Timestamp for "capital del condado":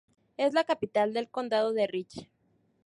0.63-1.73